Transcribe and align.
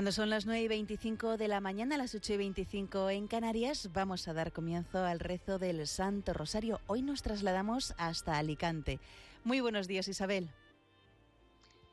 Cuando 0.00 0.12
son 0.12 0.30
las 0.30 0.46
9 0.46 0.62
y 0.62 0.68
25 0.68 1.36
de 1.36 1.46
la 1.46 1.60
mañana, 1.60 1.98
las 1.98 2.14
8 2.14 2.32
y 2.32 2.36
25 2.38 3.10
en 3.10 3.28
Canarias, 3.28 3.90
vamos 3.92 4.28
a 4.28 4.32
dar 4.32 4.50
comienzo 4.50 5.04
al 5.04 5.20
rezo 5.20 5.58
del 5.58 5.86
Santo 5.86 6.32
Rosario. 6.32 6.80
Hoy 6.86 7.02
nos 7.02 7.20
trasladamos 7.20 7.92
hasta 7.98 8.38
Alicante. 8.38 8.98
Muy 9.44 9.60
buenos 9.60 9.88
días, 9.88 10.08
Isabel. 10.08 10.48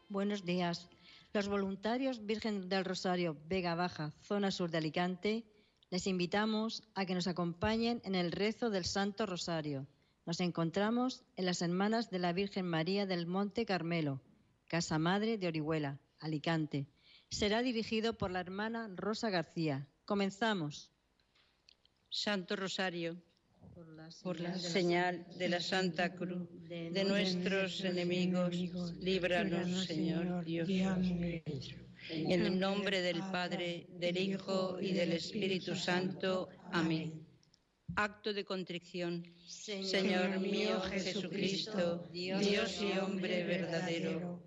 Buenos 0.07 0.45
días. 0.45 0.87
Los 1.33 1.49
voluntarios 1.49 2.25
Virgen 2.25 2.69
del 2.69 2.85
Rosario 2.85 3.35
Vega 3.49 3.75
Baja, 3.75 4.13
zona 4.21 4.51
sur 4.51 4.71
de 4.71 4.77
Alicante, 4.77 5.43
les 5.89 6.07
invitamos 6.07 6.83
a 6.95 7.05
que 7.05 7.13
nos 7.13 7.27
acompañen 7.27 8.01
en 8.05 8.15
el 8.15 8.31
rezo 8.31 8.69
del 8.69 8.85
Santo 8.85 9.25
Rosario. 9.25 9.85
Nos 10.25 10.39
encontramos 10.39 11.25
en 11.35 11.45
las 11.45 11.61
Hermanas 11.61 12.09
de 12.09 12.19
la 12.19 12.31
Virgen 12.31 12.67
María 12.67 13.05
del 13.05 13.27
Monte 13.27 13.65
Carmelo, 13.65 14.21
Casa 14.69 14.97
Madre 14.97 15.37
de 15.37 15.47
Orihuela, 15.49 15.99
Alicante 16.21 16.87
será 17.29 17.61
dirigido 17.61 18.13
por 18.13 18.31
la 18.31 18.39
hermana 18.39 18.89
Rosa 18.95 19.29
García. 19.29 19.87
Comenzamos. 20.05 20.91
Santo 22.09 22.55
Rosario, 22.55 23.21
por 24.23 24.39
la 24.39 24.57
señal 24.57 25.25
de 25.37 25.49
la 25.49 25.59
Santa 25.59 26.15
Cruz 26.15 26.47
de 26.67 27.03
nuestros 27.03 27.83
enemigos, 27.83 28.55
líbranos, 28.99 29.85
Señor 29.85 30.45
Dios. 30.45 30.69
En 32.09 32.41
el 32.45 32.57
nombre 32.57 33.01
del 33.01 33.19
Padre, 33.19 33.87
del 33.99 34.17
Hijo 34.17 34.79
y 34.79 34.93
del 34.93 35.11
Espíritu 35.11 35.75
Santo. 35.75 36.47
Amén. 36.71 37.27
Acto 37.95 38.33
de 38.33 38.45
contrición. 38.45 39.25
Señor 39.45 40.39
mío 40.39 40.79
Jesucristo, 40.81 42.07
Dios 42.11 42.81
y 42.81 42.97
hombre 42.97 43.43
verdadero 43.43 44.46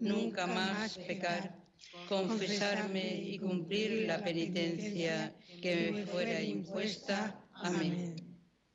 nunca 0.00 0.46
más 0.46 0.98
pecar, 0.98 1.56
confesarme 2.04 3.22
y 3.22 3.38
cumplir 3.38 4.06
la 4.06 4.22
penitencia 4.22 5.34
que 5.60 5.92
me 5.92 6.06
fuera 6.06 6.42
impuesta. 6.42 7.44
Amén. 7.60 8.33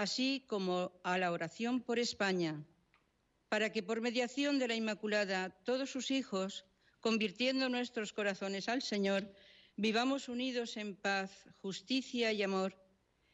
así 0.00 0.44
como 0.46 0.92
a 1.02 1.18
la 1.18 1.32
oración 1.32 1.82
por 1.82 1.98
España, 1.98 2.64
para 3.48 3.72
que 3.72 3.82
por 3.82 4.00
mediación 4.00 4.58
de 4.58 4.68
la 4.68 4.76
Inmaculada 4.76 5.50
todos 5.64 5.90
sus 5.90 6.12
hijos, 6.12 6.64
convirtiendo 7.00 7.68
nuestros 7.68 8.12
corazones 8.12 8.68
al 8.68 8.82
Señor, 8.82 9.32
vivamos 9.76 10.28
unidos 10.28 10.76
en 10.76 10.94
paz, 10.94 11.30
justicia 11.62 12.32
y 12.32 12.44
amor, 12.44 12.76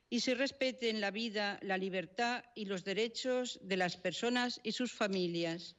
y 0.09 0.21
se 0.21 0.35
respeten 0.35 1.03
la 1.03 1.11
vida, 1.11 1.59
la 1.61 1.77
libertad 1.77 2.45
y 2.55 2.65
los 2.65 2.83
derechos 2.83 3.59
de 3.63 3.77
las 3.77 3.97
personas 3.99 4.61
y 4.63 4.73
sus 4.73 4.93
familias. 4.93 5.77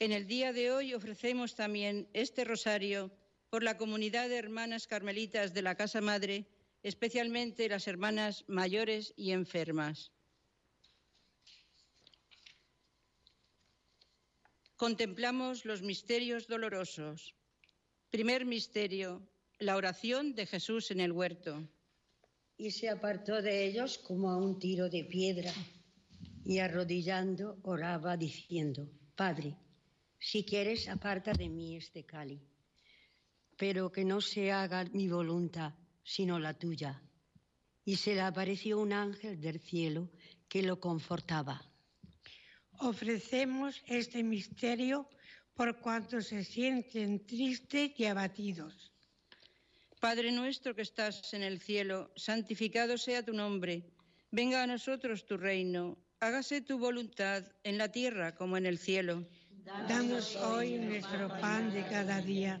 En 0.00 0.10
el 0.10 0.26
día 0.26 0.52
de 0.52 0.72
hoy 0.72 0.94
ofrecemos 0.94 1.54
también 1.54 2.08
este 2.12 2.44
rosario 2.44 3.12
por 3.50 3.62
la 3.62 3.76
comunidad 3.76 4.28
de 4.28 4.38
hermanas 4.38 4.88
carmelitas 4.88 5.54
de 5.54 5.62
la 5.62 5.76
Casa 5.76 6.00
Madre, 6.00 6.46
especialmente 6.82 7.68
las 7.68 7.86
hermanas 7.86 8.44
mayores 8.48 9.12
y 9.16 9.32
enfermas. 9.32 10.12
Contemplamos 14.76 15.64
los 15.64 15.82
misterios 15.82 16.48
dolorosos. 16.48 17.36
Primer 18.10 18.44
misterio, 18.44 19.22
la 19.60 19.76
oración 19.76 20.34
de 20.34 20.44
Jesús 20.46 20.90
en 20.90 20.98
el 20.98 21.12
huerto. 21.12 21.68
Y 22.56 22.72
se 22.72 22.88
apartó 22.88 23.40
de 23.42 23.64
ellos 23.64 23.98
como 23.98 24.30
a 24.30 24.36
un 24.36 24.58
tiro 24.58 24.88
de 24.88 25.04
piedra 25.04 25.52
y 26.44 26.58
arrodillando 26.58 27.58
oraba 27.62 28.16
diciendo, 28.16 28.90
Padre, 29.14 29.56
si 30.18 30.44
quieres 30.44 30.88
aparta 30.88 31.32
de 31.32 31.48
mí 31.48 31.76
este 31.76 32.04
cáliz, 32.04 32.42
pero 33.56 33.92
que 33.92 34.04
no 34.04 34.20
se 34.20 34.50
haga 34.50 34.84
mi 34.92 35.08
voluntad, 35.08 35.74
sino 36.02 36.38
la 36.38 36.54
tuya. 36.54 37.02
Y 37.84 37.96
se 37.96 38.14
le 38.14 38.20
apareció 38.20 38.78
un 38.78 38.92
ángel 38.92 39.40
del 39.40 39.60
cielo 39.60 40.10
que 40.48 40.62
lo 40.62 40.78
confortaba. 40.78 41.62
Ofrecemos 42.78 43.82
este 43.86 44.22
misterio 44.22 45.08
por 45.54 45.80
cuanto 45.80 46.20
se 46.20 46.44
sienten 46.44 47.26
tristes 47.26 47.92
y 47.96 48.04
abatidos. 48.06 48.92
Padre 50.00 50.32
nuestro 50.32 50.74
que 50.74 50.82
estás 50.82 51.32
en 51.34 51.42
el 51.42 51.60
cielo, 51.60 52.10
santificado 52.16 52.98
sea 52.98 53.24
tu 53.24 53.32
nombre. 53.32 53.92
Venga 54.30 54.62
a 54.62 54.66
nosotros 54.66 55.26
tu 55.26 55.36
reino. 55.36 55.96
Hágase 56.18 56.60
tu 56.60 56.78
voluntad 56.78 57.44
en 57.62 57.78
la 57.78 57.90
tierra 57.90 58.34
como 58.34 58.56
en 58.56 58.66
el 58.66 58.78
cielo. 58.78 59.26
Danos 59.88 60.34
hoy 60.36 60.78
nuestro 60.78 61.28
pan 61.40 61.72
de 61.72 61.84
cada 61.86 62.20
día 62.20 62.60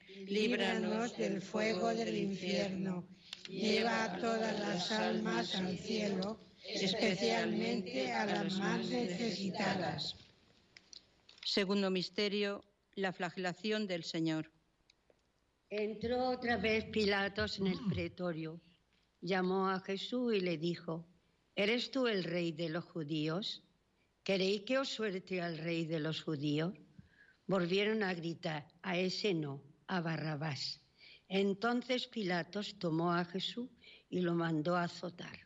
líbranos 0.27 1.17
del 1.17 1.41
fuego 1.41 1.93
del 1.93 2.17
infierno. 2.17 3.07
Lleva 3.47 4.05
a 4.05 4.17
todas 4.17 4.59
las 4.59 4.91
almas 4.91 5.55
al 5.55 5.77
cielo, 5.77 6.39
especialmente 6.63 8.11
a 8.11 8.25
las 8.25 8.57
más 8.57 8.89
necesitadas. 8.89 10.15
Segundo 11.43 11.89
misterio, 11.89 12.63
la 12.95 13.11
flagelación 13.11 13.87
del 13.87 14.03
Señor. 14.03 14.51
Entró 15.69 16.29
otra 16.29 16.57
vez 16.57 16.85
Pilatos 16.85 17.59
en 17.59 17.67
el 17.67 17.79
pretorio, 17.89 18.61
llamó 19.21 19.69
a 19.69 19.79
Jesús 19.79 20.35
y 20.35 20.41
le 20.41 20.57
dijo, 20.57 21.07
¿eres 21.55 21.91
tú 21.91 22.07
el 22.07 22.23
rey 22.23 22.51
de 22.51 22.69
los 22.69 22.85
judíos? 22.85 23.63
¿Queréis 24.23 24.61
que 24.63 24.77
os 24.77 24.89
suelte 24.89 25.41
al 25.41 25.57
rey 25.57 25.85
de 25.85 25.99
los 25.99 26.21
judíos? 26.21 26.73
Volvieron 27.47 28.03
a 28.03 28.13
gritar, 28.13 28.67
a 28.81 28.97
ese 28.97 29.33
no, 29.33 29.61
a 29.91 29.99
Barrabás. 29.99 30.79
Entonces 31.27 32.07
Pilatos 32.07 32.79
tomó 32.79 33.11
a 33.11 33.25
Jesús 33.25 33.69
y 34.09 34.21
lo 34.21 34.33
mandó 34.33 34.77
a 34.77 34.83
azotar. 34.83 35.37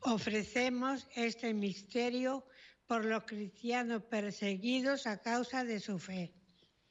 Ofrecemos 0.00 1.06
este 1.16 1.52
misterio 1.52 2.46
por 2.86 3.04
los 3.04 3.24
cristianos 3.24 4.02
perseguidos 4.04 5.06
a 5.08 5.20
causa 5.20 5.64
de 5.64 5.80
su 5.80 5.98
fe. 5.98 6.32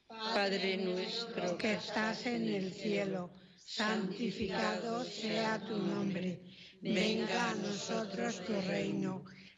Padre 0.07 0.77
nuestro 0.77 1.57
que 1.57 1.73
estás 1.73 2.25
en 2.25 2.49
el 2.49 2.73
cielo, 2.73 3.31
santificado 3.65 5.05
sea 5.05 5.59
tu 5.65 5.77
nombre. 5.77 6.41
Venga 6.81 7.51
a 7.51 7.55
nosotros 7.55 8.43
tu 8.45 8.59
reino. 8.61 9.23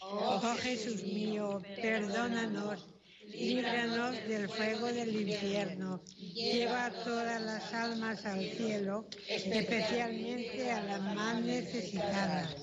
Oh 0.00 0.56
Jesús 0.60 1.02
mío, 1.02 1.60
perdónanos, 1.76 2.86
líbranos 3.26 4.16
del 4.28 4.48
fuego 4.48 4.86
del 4.86 5.28
infierno, 5.28 6.02
lleva 6.16 6.90
todas 7.04 7.42
las 7.42 7.74
almas 7.74 8.24
al 8.24 8.40
cielo, 8.40 9.06
especialmente 9.28 10.70
a 10.70 10.82
las 10.82 11.00
más 11.14 11.42
necesitadas. 11.42 12.56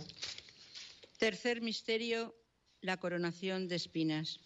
Tercer 1.18 1.62
misterio, 1.62 2.36
la 2.82 2.98
coronación 2.98 3.68
de 3.68 3.76
espinas. 3.76 4.40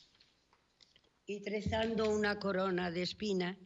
Y 1.25 1.41
trezando 1.41 2.09
una 2.09 2.39
corona 2.39 2.89
de 2.89 3.03
espinas, 3.03 3.57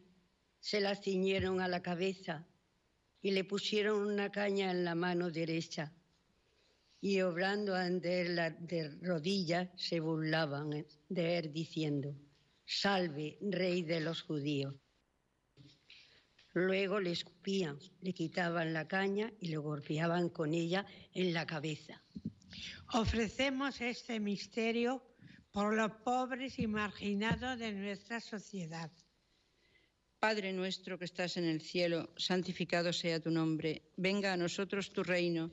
se 0.60 0.80
la 0.80 0.94
ciñeron 0.94 1.60
a 1.60 1.68
la 1.68 1.82
cabeza 1.82 2.46
y 3.22 3.30
le 3.30 3.44
pusieron 3.44 4.06
una 4.06 4.30
caña 4.30 4.70
en 4.70 4.84
la 4.84 4.94
mano 4.94 5.30
derecha 5.30 5.92
y 7.04 7.20
obrando 7.20 7.74
ante 7.74 8.22
él 8.22 8.40
de 8.60 8.88
rodillas 9.02 9.68
se 9.76 10.00
burlaban 10.00 10.86
de 11.10 11.36
él 11.36 11.52
diciendo, 11.52 12.16
salve, 12.64 13.36
rey 13.42 13.82
de 13.82 14.00
los 14.00 14.22
judíos. 14.22 14.74
Luego 16.54 17.00
le 17.00 17.10
escupían, 17.10 17.78
le 18.00 18.14
quitaban 18.14 18.72
la 18.72 18.88
caña 18.88 19.30
y 19.38 19.48
le 19.48 19.58
golpeaban 19.58 20.30
con 20.30 20.54
ella 20.54 20.86
en 21.12 21.34
la 21.34 21.44
cabeza. 21.44 22.02
Ofrecemos 22.94 23.82
este 23.82 24.18
misterio 24.18 25.04
por 25.52 25.74
los 25.74 25.92
pobres 26.04 26.58
y 26.58 26.66
marginados 26.66 27.58
de 27.58 27.72
nuestra 27.72 28.18
sociedad. 28.18 28.90
Padre 30.18 30.54
nuestro 30.54 30.98
que 30.98 31.04
estás 31.04 31.36
en 31.36 31.44
el 31.44 31.60
cielo, 31.60 32.14
santificado 32.16 32.94
sea 32.94 33.20
tu 33.20 33.30
nombre, 33.30 33.92
venga 33.98 34.32
a 34.32 34.38
nosotros 34.38 34.90
tu 34.90 35.02
reino 35.02 35.52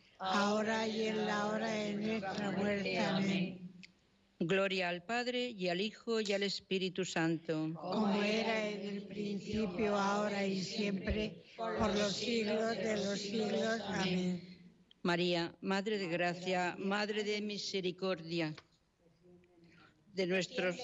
ahora 0.21 0.87
y 0.87 1.07
en 1.07 1.25
la 1.25 1.47
hora 1.47 1.71
de 1.71 1.93
nuestra 1.93 2.51
muerte. 2.51 2.99
Amén. 2.99 3.61
Gloria 4.39 4.89
al 4.89 5.03
Padre 5.03 5.49
y 5.49 5.69
al 5.69 5.81
Hijo 5.81 6.19
y 6.19 6.33
al 6.33 6.43
Espíritu 6.43 7.05
Santo. 7.05 7.73
Como 7.79 8.21
era 8.23 8.69
en 8.69 8.87
el 8.87 9.03
principio, 9.03 9.95
ahora 9.95 10.45
y 10.45 10.63
siempre, 10.63 11.43
por 11.57 11.95
los 11.95 12.15
siglos 12.15 12.75
de 12.75 12.97
los 12.97 13.19
siglos. 13.19 13.81
Amén. 13.85 14.41
María, 15.03 15.55
Madre 15.61 15.97
de 15.97 16.07
Gracia, 16.07 16.75
Madre 16.77 17.23
de 17.23 17.41
Misericordia, 17.41 18.53
de 20.13 20.27
nuestros, 20.27 20.77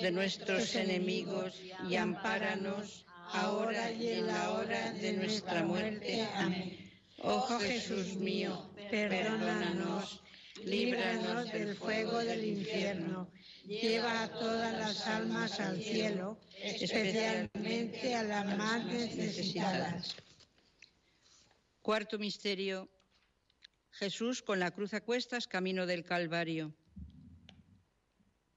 de 0.00 0.10
nuestros 0.10 0.74
enemigos 0.74 1.60
y 1.88 1.96
ampáranos 1.96 3.06
ahora 3.32 3.92
y 3.92 4.08
en 4.08 4.26
la 4.26 4.50
hora 4.52 4.92
de 4.92 5.12
nuestra 5.14 5.64
muerte. 5.64 6.26
Amén. 6.34 6.83
Oh 7.18 7.58
Jesús 7.58 8.16
mío, 8.16 8.70
perdónanos 8.90 10.24
líbranos 10.62 11.52
del 11.52 11.76
fuego 11.76 12.18
del 12.18 12.44
infierno, 12.44 13.30
lleva 13.66 14.22
a 14.22 14.30
todas 14.30 14.72
las 14.72 15.06
almas 15.06 15.60
al 15.60 15.80
cielo, 15.82 16.38
especialmente 16.62 18.14
a 18.14 18.22
las 18.22 18.56
más 18.56 18.84
necesitadas. 18.86 20.16
Cuarto 21.82 22.18
misterio. 22.18 22.88
Jesús 23.90 24.42
con 24.42 24.58
la 24.58 24.72
cruz 24.72 24.94
a 24.94 25.00
cuestas 25.00 25.46
camino 25.46 25.86
del 25.86 26.04
Calvario. 26.04 26.74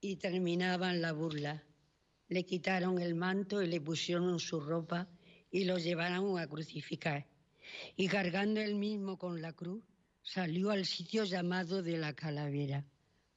Y 0.00 0.16
terminaban 0.16 1.00
la 1.00 1.12
burla. 1.12 1.64
Le 2.28 2.44
quitaron 2.44 3.00
el 3.00 3.14
manto 3.14 3.62
y 3.62 3.66
le 3.66 3.80
pusieron 3.80 4.38
su 4.38 4.60
ropa 4.60 5.08
y 5.50 5.64
lo 5.64 5.78
llevaron 5.78 6.38
a 6.38 6.46
crucificar. 6.46 7.26
Y 7.96 8.08
cargando 8.08 8.60
él 8.60 8.74
mismo 8.74 9.18
con 9.18 9.40
la 9.42 9.52
cruz, 9.52 9.82
salió 10.22 10.70
al 10.70 10.84
sitio 10.84 11.24
llamado 11.24 11.82
de 11.82 11.96
la 11.96 12.12
calavera. 12.14 12.84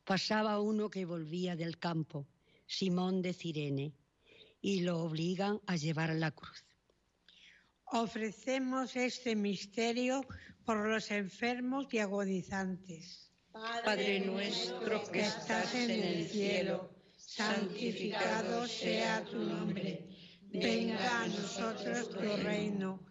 Pasaba 0.04 0.60
uno 0.60 0.90
que 0.90 1.06
volvía 1.06 1.56
del 1.56 1.78
campo, 1.78 2.28
Simón 2.68 3.22
de 3.22 3.34
Cirene, 3.34 3.94
y 4.62 4.82
lo 4.82 5.00
obligan 5.04 5.60
a 5.68 5.76
llevar 5.76 6.14
la 6.16 6.32
cruz. 6.32 6.66
Ofrecemos 7.86 8.96
este 8.96 9.36
misterio 9.36 10.26
por 10.66 10.88
los 10.88 11.12
enfermos 11.12 11.88
y 11.92 12.00
agonizantes. 12.00 13.32
Padre 13.52 14.22
nuestro 14.22 15.04
que 15.12 15.22
estás 15.22 15.76
en 15.76 15.92
el 15.92 16.28
cielo, 16.30 16.90
santificado 17.18 18.68
sea 18.68 19.24
tu 19.26 19.40
nombre. 19.40 20.08
Venga 20.54 21.24
a 21.24 21.28
nosotros 21.28 22.10
tu 22.10 22.38
reino 22.44 23.11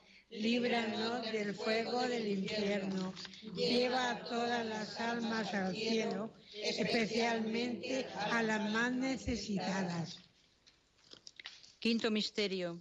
líbranos 0.31 1.29
del 1.31 1.53
fuego 1.53 2.07
del 2.07 2.27
infierno, 2.27 3.13
lleva 3.55 4.11
a 4.11 4.23
todas 4.23 4.65
las 4.65 4.99
almas 4.99 5.53
al 5.53 5.75
cielo, 5.75 6.31
especialmente 6.53 8.07
a 8.31 8.41
las 8.41 8.71
más 8.71 8.93
necesitadas. 8.93 10.19
Quinto 11.79 12.11
misterio, 12.11 12.79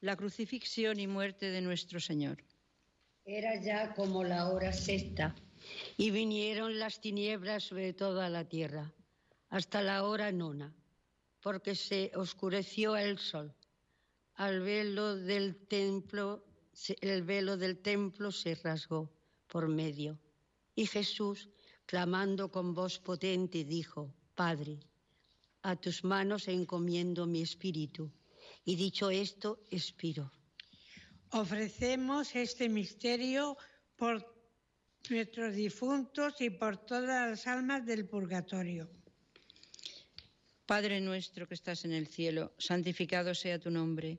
la 0.00 0.16
crucifixión 0.16 1.00
y 1.00 1.06
muerte 1.06 1.50
de 1.50 1.60
nuestro 1.60 1.98
Señor. 2.00 2.44
Era 3.24 3.60
ya 3.62 3.92
como 3.94 4.22
la 4.24 4.50
hora 4.50 4.72
sexta 4.72 5.34
y 5.96 6.10
vinieron 6.10 6.78
las 6.78 7.00
tinieblas 7.00 7.64
sobre 7.64 7.92
toda 7.92 8.28
la 8.28 8.48
tierra, 8.48 8.92
hasta 9.48 9.82
la 9.82 10.04
hora 10.04 10.32
nona, 10.32 10.74
porque 11.40 11.74
se 11.74 12.12
oscureció 12.14 12.96
el 12.96 13.18
sol 13.18 13.54
al 14.40 14.60
velo 14.60 15.16
del 15.16 15.54
templo, 15.68 16.42
el 17.02 17.22
velo 17.24 17.58
del 17.58 17.76
templo 17.82 18.32
se 18.32 18.54
rasgó 18.54 19.12
por 19.46 19.68
medio. 19.68 20.18
Y 20.74 20.86
Jesús, 20.86 21.50
clamando 21.84 22.50
con 22.50 22.72
voz 22.72 22.98
potente, 22.98 23.66
dijo, 23.66 24.14
Padre, 24.34 24.80
a 25.60 25.76
tus 25.76 26.04
manos 26.04 26.48
encomiendo 26.48 27.26
mi 27.26 27.42
espíritu. 27.42 28.10
Y 28.64 28.76
dicho 28.76 29.10
esto, 29.10 29.60
expiro. 29.70 30.32
Ofrecemos 31.32 32.34
este 32.34 32.70
misterio 32.70 33.58
por 33.94 34.24
nuestros 35.10 35.54
difuntos 35.54 36.40
y 36.40 36.48
por 36.48 36.78
todas 36.78 37.28
las 37.28 37.46
almas 37.46 37.84
del 37.84 38.08
purgatorio. 38.08 38.88
Padre 40.64 40.98
nuestro 41.02 41.46
que 41.46 41.54
estás 41.54 41.84
en 41.84 41.92
el 41.92 42.06
cielo, 42.06 42.54
santificado 42.56 43.34
sea 43.34 43.58
tu 43.58 43.70
nombre 43.70 44.18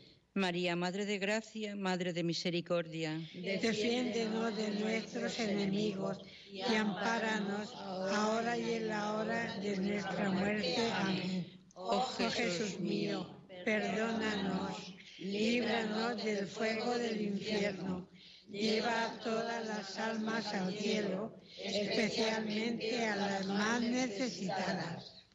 María, 0.33 0.75
Madre 0.75 1.05
de 1.05 1.17
Gracia, 1.19 1.75
Madre 1.75 2.13
de 2.13 2.23
Misericordia. 2.23 3.19
Defiéndenos 3.33 4.55
de 4.55 4.71
nuestros 4.79 5.39
enemigos 5.39 6.17
y 6.51 6.61
ampáranos 6.75 7.73
ahora 7.75 8.57
y 8.57 8.73
en 8.75 8.87
la 8.87 9.13
hora 9.15 9.57
de 9.59 9.77
nuestra 9.77 10.29
muerte. 10.31 10.77
Amén. 10.93 11.45
Oh 11.75 12.01
Jesús 12.01 12.79
mío, 12.79 13.27
perdónanos 13.65 14.95
líbranos 15.21 16.23
del 16.23 16.47
fuego 16.47 16.97
del 16.97 17.21
infierno, 17.21 18.09
lleva 18.49 19.19
todas 19.23 19.67
las 19.67 19.97
almas 19.99 20.45
al 20.53 20.75
cielo, 20.75 21.35
especialmente 21.63 23.05
a 23.05 23.15
las 23.15 23.45
más 23.45 23.81
necesitadas. 23.81 25.27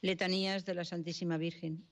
Letanías 0.00 0.64
de 0.64 0.74
la 0.74 0.84
Santísima 0.84 1.36
Virgen. 1.38 1.89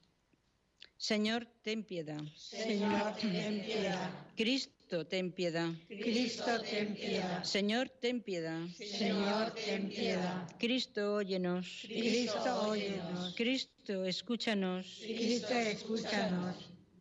Señor, 0.99 1.47
ten 1.63 1.85
piedad. 1.85 2.21
Señor, 2.35 3.15
ten 3.21 3.63
piedad. 3.63 4.11
Cristo, 4.37 5.07
ten 5.07 5.31
piedad. 5.31 5.71
Cristo, 5.87 6.61
ten 6.61 6.95
piedad. 6.97 7.45
Señor, 7.45 7.89
ten 7.89 8.21
piedad. 8.21 8.67
Señor, 8.77 9.55
ten 9.55 9.89
piedad. 9.89 10.49
Cristo, 10.59 11.15
óyenos. 11.15 11.87
Cristo, 11.87 12.69
óyenos. 12.69 13.35
Cristo, 13.37 14.05
escúchanos. 14.05 14.99
Cristo, 15.07 15.55
escúchanos. 15.55 16.57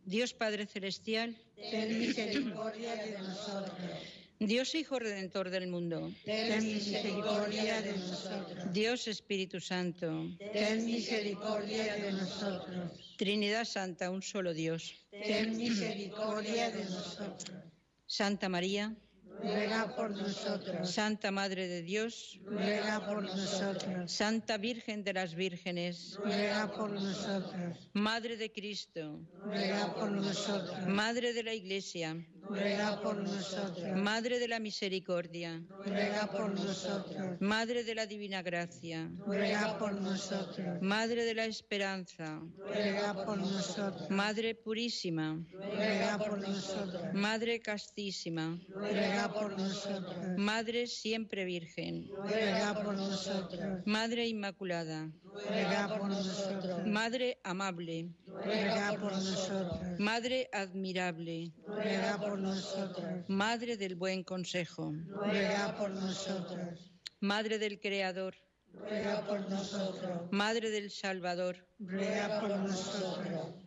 Dios 0.05 0.31
Padre 0.31 0.67
Celestial, 0.67 1.35
ten 1.55 1.99
misericordia 1.99 2.95
de 2.95 3.17
nosotros. 3.17 4.26
Dios 4.39 4.75
Hijo 4.75 4.99
Redentor 4.99 5.49
del 5.49 5.67
mundo. 5.67 6.11
Ten 6.23 6.63
misericordia 6.63 7.81
de 7.81 7.93
nosotros. 7.97 8.71
Dios 8.71 9.07
Espíritu 9.07 9.59
Santo. 9.59 10.29
Ten 10.53 10.85
misericordia 10.85 11.95
de 11.95 12.11
nosotros. 12.11 13.15
Trinidad 13.17 13.65
Santa, 13.65 14.11
un 14.11 14.21
solo 14.21 14.53
Dios. 14.53 14.93
Ten 15.09 15.57
misericordia 15.57 16.69
de 16.69 16.83
nosotros. 16.83 17.61
Santa 18.05 18.47
María. 18.47 18.95
Ruega 19.41 19.95
por 19.95 20.11
nosotros. 20.11 20.91
Santa 20.91 21.31
Madre 21.31 21.67
de 21.67 21.81
Dios. 21.81 22.39
Ruega 22.45 23.05
por 23.05 23.23
nosotros. 23.23 24.11
Santa 24.11 24.57
Virgen 24.57 25.03
de 25.03 25.13
las 25.13 25.35
Vírgenes. 25.35 26.17
Ruega 26.23 26.71
por 26.71 26.89
nosotros. 26.89 27.89
Madre 27.93 28.37
de 28.37 28.51
Cristo. 28.51 29.19
Ruega 29.43 29.93
por 29.93 30.11
nosotros. 30.11 30.87
Madre 30.87 31.33
de 31.33 31.43
la 31.43 31.53
Iglesia. 31.53 32.17
Ruega 32.49 33.01
por 33.01 33.17
nosotros. 33.17 33.97
Madre 33.97 34.39
de 34.39 34.47
la 34.47 34.59
Misericordia. 34.59 35.61
Ruega 35.85 36.31
por 36.31 36.53
nosotros. 36.53 37.41
Madre 37.41 37.83
de 37.83 37.95
la 37.95 38.05
Divina 38.05 38.41
Gracia. 38.41 39.09
Ruega 39.25 39.77
por 39.77 39.93
nosotros. 39.93 40.81
Madre 40.81 41.25
de 41.25 41.33
la 41.33 41.45
Esperanza. 41.45 42.41
Ruega 42.57 43.25
por 43.25 43.37
nosotros. 43.37 44.09
Madre 44.09 44.55
Purísima. 44.55 45.37
Ruega 45.51 46.17
por 46.17 46.39
nosotros. 46.39 47.13
Madre 47.13 47.59
Castísima. 47.59 48.57
Ruega 48.69 49.26
por 49.33 49.57
nosotros. 49.57 50.37
Madre 50.37 50.87
Siempre 50.87 51.45
Virgen. 51.45 52.09
Ruega 52.15 52.73
por 52.83 52.95
nosotros. 52.95 53.81
Madre 53.85 54.27
Inmaculada. 54.27 55.11
Ruega 55.23 55.87
por 55.97 56.07
nosotros. 56.09 56.87
Madre 56.87 57.39
Amable. 57.43 58.09
Ruega 58.25 58.97
por 58.99 59.11
nosotros. 59.11 59.99
Madre 59.99 60.49
Admirable. 60.53 61.53
Ruega 61.65 62.17
por 62.19 62.39
nosotros. 62.39 63.05
Madre 63.27 63.77
del 63.77 63.95
Buen 63.95 64.23
Consejo. 64.23 64.93
Ruega 65.07 65.75
por 65.77 65.89
nosotros. 65.91 66.91
Madre 67.19 67.59
del 67.59 67.79
Creador. 67.79 68.35
Ruega 68.73 69.25
por 69.25 69.49
nosotros. 69.49 70.31
Madre 70.31 70.69
del 70.69 70.91
Salvador. 70.91 71.67
Ruega 71.79 72.39
por 72.39 72.49
nosotros. 72.59 73.66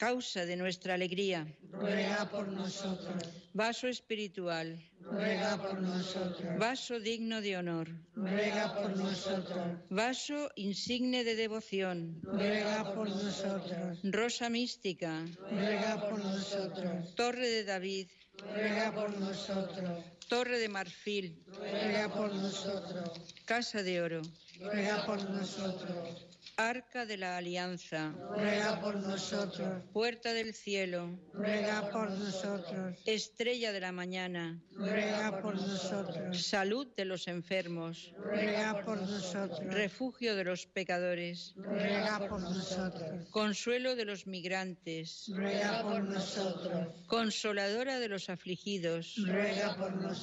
Causa 0.00 0.46
de 0.46 0.56
nuestra 0.56 0.94
alegría. 0.94 1.46
Ruega 1.72 2.24
por 2.30 2.48
nosotros. 2.48 3.22
Vaso 3.52 3.86
espiritual. 3.86 4.80
Ruega 5.02 5.58
por 5.60 5.78
nosotros. 5.78 6.58
Vaso 6.58 6.98
digno 6.98 7.42
de 7.42 7.58
honor. 7.58 7.86
Ruega 8.14 8.74
por 8.76 8.96
nosotros. 8.96 9.62
Vaso 9.90 10.50
insigne 10.56 11.22
de 11.22 11.34
devoción. 11.36 12.18
Ruega 12.22 12.94
por 12.94 13.10
nosotros. 13.10 13.98
Rosa 14.04 14.48
mística. 14.48 15.12
Ruega 15.50 16.08
por 16.08 16.18
nosotros. 16.24 17.14
Torre 17.14 17.48
de 17.56 17.64
David. 17.64 18.08
Ruega 18.54 18.94
por 18.94 19.10
nosotros. 19.18 20.02
Torre 20.30 20.60
de 20.60 20.68
marfil. 20.68 21.42
Ruega 21.58 22.08
por 22.08 22.32
nosotros. 22.32 23.34
Casa 23.46 23.82
de 23.82 24.00
oro. 24.00 24.22
Ruega 24.60 25.04
por 25.04 25.28
nosotros. 25.28 26.26
Arca 26.56 27.06
de 27.06 27.16
la 27.16 27.38
Alianza. 27.38 28.12
Ruega 28.36 28.80
por 28.80 28.94
nosotros. 28.96 29.82
Puerta 29.92 30.32
del 30.32 30.54
cielo. 30.54 31.18
Ruega 31.32 31.90
por 31.90 32.10
nosotros. 32.10 32.98
Estrella 33.06 33.72
de 33.72 33.80
la 33.80 33.92
mañana. 33.92 34.62
Ruega 34.72 35.40
por 35.40 35.54
nosotros. 35.56 36.46
Salud 36.46 36.86
de 36.96 37.06
los 37.06 37.26
enfermos. 37.26 38.12
Ruega 38.18 38.84
por 38.84 39.00
nosotros. 39.00 39.74
Refugio 39.74 40.36
de 40.36 40.44
los 40.44 40.66
pecadores. 40.66 41.54
Ruega 41.56 42.28
por 42.28 42.40
nosotros. 42.40 43.28
Consuelo 43.30 43.96
de 43.96 44.04
los 44.04 44.26
migrantes. 44.26 45.24
Ruega 45.34 45.82
por 45.82 46.02
nosotros. 46.04 46.88
Consoladora 47.06 47.98
de 47.98 48.08
los 48.08 48.28
afligidos. 48.28 49.14
Ruega 49.26 49.76
por 49.76 49.92
nosotros. 49.96 50.19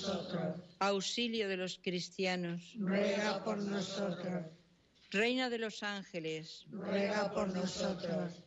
Auxilio 0.79 1.47
de 1.47 1.57
los 1.57 1.79
cristianos. 1.81 2.75
Ruega 2.77 3.43
por 3.43 3.57
nosotros. 3.57 4.45
Reina 5.11 5.49
de 5.49 5.57
los 5.57 5.83
ángeles. 5.83 6.65
Ruega 6.69 7.31
por 7.33 7.47
nosotros. 7.53 8.46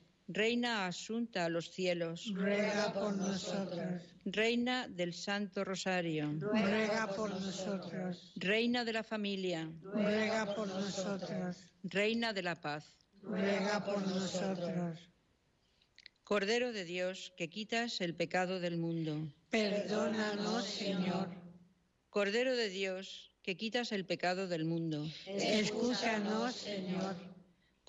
Reina 0.33 0.87
asunta 0.87 1.45
a 1.45 1.49
los 1.49 1.71
cielos, 1.71 2.31
ruega 2.33 2.93
por 2.93 3.17
nosotros. 3.17 4.01
Reina 4.23 4.87
del 4.87 5.13
Santo 5.13 5.65
Rosario, 5.65 6.31
ruega 6.39 7.07
por 7.13 7.29
nosotros. 7.31 8.31
Reina 8.37 8.85
de 8.85 8.93
la 8.93 9.03
familia, 9.03 9.69
ruega 9.83 10.55
por 10.55 10.67
nosotros. 10.69 11.57
Reina 11.83 12.31
de 12.31 12.43
la 12.43 12.55
paz, 12.55 12.85
ruega 13.21 13.83
por 13.85 14.07
nosotros. 14.07 14.99
Cordero 16.23 16.71
de 16.71 16.85
Dios, 16.85 17.33
que 17.35 17.49
quitas 17.49 17.99
el 17.99 18.15
pecado 18.15 18.61
del 18.61 18.77
mundo. 18.77 19.17
Perdónanos, 19.49 20.63
Señor. 20.63 21.27
Cordero 22.09 22.55
de 22.55 22.69
Dios, 22.69 23.33
que 23.43 23.57
quitas 23.57 23.91
el 23.91 24.05
pecado 24.05 24.47
del 24.47 24.63
mundo. 24.63 25.05
Escúchanos, 25.25 26.55
Señor. 26.55 27.30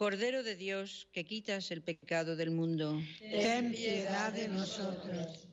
Cordero 0.02 0.42
de 0.42 0.56
Dios, 0.56 1.06
que 1.12 1.22
quitas 1.24 1.70
el 1.70 1.80
pecado 1.80 2.34
del 2.34 2.50
mundo. 2.50 3.00
Ten 3.20 3.70
piedad 3.70 4.32
de 4.32 4.48
nosotros. 4.48 5.46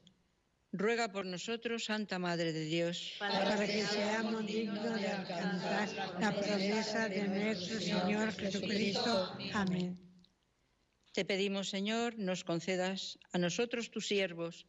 Ruega 0.71 1.11
por 1.11 1.27
nosotros, 1.27 1.85
Santa 1.85 2.17
Madre 2.17 2.51
de 2.51 2.65
Dios, 2.65 3.13
para 3.19 3.63
que 3.67 3.85
seamos 3.85 4.47
dignos 4.47 4.99
de 4.99 5.07
alcanzar 5.07 5.87
la 6.19 6.31
promesa 6.33 7.07
de 7.09 7.27
nuestro 7.27 7.79
Señor 7.79 8.33
Jesucristo. 8.33 9.37
Amén. 9.53 9.99
Te 11.13 11.25
pedimos, 11.25 11.69
Señor, 11.69 12.17
nos 12.17 12.43
concedas 12.43 13.19
a 13.31 13.37
nosotros, 13.37 13.91
tus 13.91 14.07
siervos, 14.07 14.65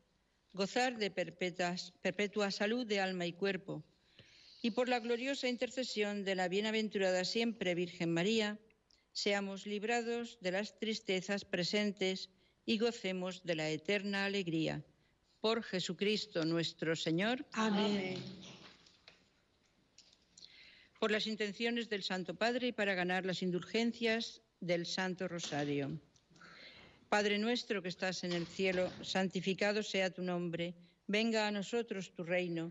gozar 0.52 0.98
de 0.98 1.10
perpetua 1.10 2.50
salud 2.50 2.86
de 2.86 3.00
alma 3.00 3.24
y 3.24 3.32
cuerpo, 3.32 3.82
y 4.60 4.72
por 4.72 4.90
la 4.90 5.00
gloriosa 5.00 5.48
intercesión 5.48 6.22
de 6.26 6.34
la 6.34 6.48
bienaventurada 6.48 7.24
siempre 7.24 7.74
Virgen 7.74 8.12
María, 8.12 8.58
seamos 9.12 9.66
librados 9.66 10.38
de 10.40 10.53
las 10.53 10.79
tristezas 10.79 11.44
presentes 11.44 12.31
y 12.66 12.79
gocemos 12.79 13.42
de 13.44 13.55
la 13.55 13.68
eterna 13.70 14.25
alegría. 14.25 14.83
Por 15.40 15.62
Jesucristo 15.62 16.44
nuestro 16.44 16.94
Señor. 16.94 17.46
Amén. 17.53 18.23
Por 20.99 21.11
las 21.11 21.27
intenciones 21.27 21.88
del 21.88 22.03
Santo 22.03 22.35
Padre 22.35 22.68
y 22.68 22.73
para 22.73 22.94
ganar 22.94 23.25
las 23.25 23.42
indulgencias 23.42 24.42
del 24.61 24.85
Santo 24.85 25.29
Rosario. 25.29 25.99
Padre 27.09 27.38
nuestro 27.38 27.83
que 27.83 27.88
estás 27.88 28.23
en 28.23 28.33
el 28.33 28.46
cielo, 28.46 28.90
santificado 29.03 29.83
sea 29.83 30.11
tu 30.11 30.23
nombre, 30.23 30.75
venga 31.07 31.49
a 31.49 31.51
nosotros 31.51 32.12
tu 32.12 32.23
reino 32.23 32.70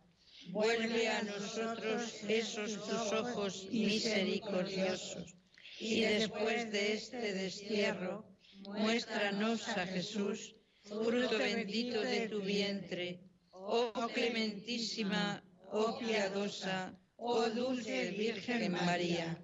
Vuelve 0.51 1.07
a 1.07 1.23
nosotros 1.23 2.13
esos 2.27 2.73
tus 2.85 3.13
ojos 3.13 3.67
misericordiosos 3.71 5.33
y 5.79 6.01
después 6.01 6.69
de 6.71 6.93
este 6.93 7.33
destierro, 7.33 8.25
muéstranos 8.65 9.67
a 9.69 9.85
Jesús, 9.87 10.55
fruto 10.83 11.37
bendito 11.37 12.01
de 12.01 12.27
tu 12.27 12.41
vientre, 12.41 13.21
oh 13.51 13.93
clementísima, 14.13 15.41
oh 15.71 15.97
piadosa, 15.97 16.99
oh 17.15 17.49
dulce 17.49 18.11
Virgen 18.11 18.73
María. 18.73 19.41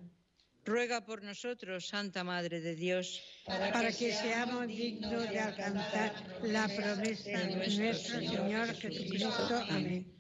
Ruega 0.66 1.06
por 1.06 1.24
nosotros, 1.24 1.88
Santa 1.88 2.26
Madre 2.26 2.60
de 2.60 2.76
Dios, 2.76 3.22
para 3.46 3.94
que 3.94 4.12
seamos 4.12 4.68
dignos 4.68 5.30
de 5.30 5.40
alcanzar 5.40 6.12
la 6.44 6.68
promesa 6.68 7.40
de 7.48 7.78
nuestro 7.78 8.20
Señor 8.20 8.76
Jesucristo. 8.76 9.64
Amén. 9.70 10.17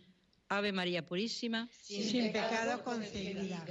Ave 0.50 0.72
María 0.72 1.06
Purísima, 1.06 1.70
sin 1.72 2.32
pecado 2.32 2.84
concebida. 2.84 3.66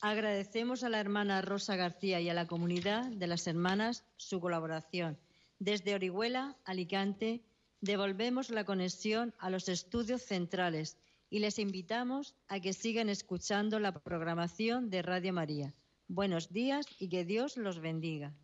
Agradecemos 0.00 0.82
a 0.82 0.88
la 0.88 0.98
hermana 0.98 1.42
Rosa 1.42 1.76
García 1.76 2.20
y 2.20 2.28
a 2.28 2.34
la 2.34 2.46
comunidad 2.46 3.04
de 3.06 3.26
las 3.26 3.46
hermanas 3.46 4.02
su 4.16 4.40
colaboración. 4.40 5.18
Desde 5.58 5.94
Orihuela, 5.94 6.56
Alicante, 6.64 7.42
devolvemos 7.80 8.50
la 8.50 8.64
conexión 8.64 9.34
a 9.38 9.50
los 9.50 9.68
estudios 9.68 10.22
centrales 10.22 10.96
y 11.28 11.38
les 11.38 11.58
invitamos 11.58 12.34
a 12.48 12.60
que 12.60 12.72
sigan 12.72 13.08
escuchando 13.08 13.78
la 13.78 13.92
programación 13.92 14.90
de 14.90 15.02
Radio 15.02 15.32
María. 15.32 15.74
Buenos 16.08 16.52
días 16.52 16.86
y 16.98 17.08
que 17.08 17.24
Dios 17.24 17.56
los 17.56 17.78
bendiga. 17.78 18.34